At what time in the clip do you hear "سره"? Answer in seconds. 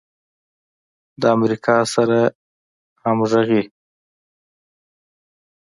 1.93-2.19